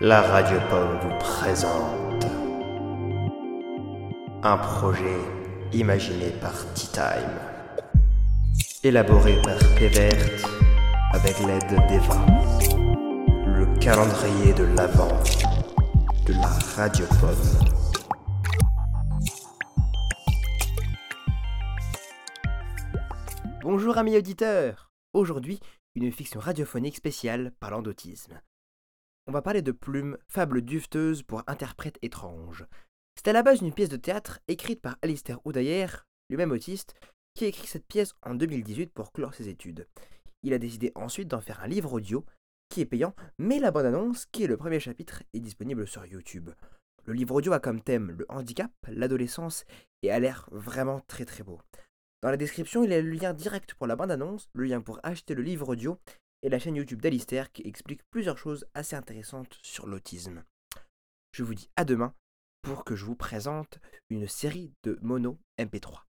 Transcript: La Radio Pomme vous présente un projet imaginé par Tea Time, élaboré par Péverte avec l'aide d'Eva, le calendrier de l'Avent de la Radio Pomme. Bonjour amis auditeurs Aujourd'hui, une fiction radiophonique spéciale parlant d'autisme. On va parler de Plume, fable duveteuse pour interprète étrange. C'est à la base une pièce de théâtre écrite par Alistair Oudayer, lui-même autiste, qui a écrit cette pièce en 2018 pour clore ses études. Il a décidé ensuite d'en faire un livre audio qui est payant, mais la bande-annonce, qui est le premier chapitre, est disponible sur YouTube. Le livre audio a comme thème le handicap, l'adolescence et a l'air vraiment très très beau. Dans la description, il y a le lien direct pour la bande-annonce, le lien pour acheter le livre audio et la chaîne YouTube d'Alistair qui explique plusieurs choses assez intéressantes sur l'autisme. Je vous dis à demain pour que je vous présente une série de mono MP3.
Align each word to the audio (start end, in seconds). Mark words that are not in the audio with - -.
La 0.00 0.22
Radio 0.22 0.60
Pomme 0.70 0.96
vous 1.02 1.18
présente 1.18 2.24
un 4.44 4.56
projet 4.56 5.18
imaginé 5.72 6.30
par 6.40 6.54
Tea 6.74 6.86
Time, 6.92 8.62
élaboré 8.84 9.42
par 9.42 9.58
Péverte 9.76 10.46
avec 11.12 11.40
l'aide 11.40 11.88
d'Eva, 11.88 12.24
le 13.44 13.76
calendrier 13.80 14.52
de 14.54 14.62
l'Avent 14.76 15.20
de 16.26 16.32
la 16.34 16.52
Radio 16.76 17.04
Pomme. 17.20 17.68
Bonjour 23.62 23.98
amis 23.98 24.16
auditeurs 24.16 24.92
Aujourd'hui, 25.12 25.58
une 25.96 26.12
fiction 26.12 26.38
radiophonique 26.38 26.94
spéciale 26.94 27.52
parlant 27.58 27.82
d'autisme. 27.82 28.40
On 29.28 29.32
va 29.32 29.42
parler 29.42 29.60
de 29.60 29.72
Plume, 29.72 30.16
fable 30.26 30.62
duveteuse 30.62 31.22
pour 31.22 31.42
interprète 31.46 31.98
étrange. 32.00 32.64
C'est 33.14 33.28
à 33.28 33.34
la 33.34 33.42
base 33.42 33.60
une 33.60 33.74
pièce 33.74 33.90
de 33.90 33.98
théâtre 33.98 34.40
écrite 34.48 34.80
par 34.80 34.96
Alistair 35.02 35.38
Oudayer, 35.44 35.84
lui-même 36.30 36.50
autiste, 36.50 36.94
qui 37.34 37.44
a 37.44 37.48
écrit 37.48 37.66
cette 37.66 37.86
pièce 37.86 38.14
en 38.22 38.34
2018 38.34 38.90
pour 38.90 39.12
clore 39.12 39.34
ses 39.34 39.50
études. 39.50 39.86
Il 40.42 40.54
a 40.54 40.58
décidé 40.58 40.92
ensuite 40.94 41.28
d'en 41.28 41.42
faire 41.42 41.62
un 41.62 41.66
livre 41.66 41.92
audio 41.92 42.24
qui 42.70 42.80
est 42.80 42.86
payant, 42.86 43.14
mais 43.36 43.58
la 43.58 43.70
bande-annonce, 43.70 44.24
qui 44.32 44.44
est 44.44 44.48
le 44.48 44.56
premier 44.56 44.80
chapitre, 44.80 45.22
est 45.34 45.40
disponible 45.40 45.86
sur 45.86 46.06
YouTube. 46.06 46.48
Le 47.04 47.12
livre 47.12 47.34
audio 47.34 47.52
a 47.52 47.60
comme 47.60 47.82
thème 47.82 48.12
le 48.12 48.24
handicap, 48.30 48.72
l'adolescence 48.86 49.66
et 50.02 50.10
a 50.10 50.18
l'air 50.20 50.48
vraiment 50.52 51.02
très 51.06 51.26
très 51.26 51.44
beau. 51.44 51.60
Dans 52.22 52.30
la 52.30 52.38
description, 52.38 52.82
il 52.82 52.92
y 52.92 52.94
a 52.94 53.02
le 53.02 53.10
lien 53.10 53.34
direct 53.34 53.74
pour 53.74 53.86
la 53.86 53.94
bande-annonce, 53.94 54.48
le 54.54 54.64
lien 54.64 54.80
pour 54.80 55.00
acheter 55.02 55.34
le 55.34 55.42
livre 55.42 55.68
audio 55.68 55.98
et 56.42 56.48
la 56.48 56.58
chaîne 56.58 56.76
YouTube 56.76 57.00
d'Alistair 57.00 57.52
qui 57.52 57.62
explique 57.66 58.02
plusieurs 58.10 58.38
choses 58.38 58.66
assez 58.74 58.96
intéressantes 58.96 59.58
sur 59.62 59.86
l'autisme. 59.86 60.44
Je 61.32 61.42
vous 61.42 61.54
dis 61.54 61.70
à 61.76 61.84
demain 61.84 62.14
pour 62.62 62.84
que 62.84 62.96
je 62.96 63.04
vous 63.04 63.16
présente 63.16 63.78
une 64.10 64.26
série 64.26 64.72
de 64.82 64.98
mono 65.02 65.38
MP3. 65.58 66.07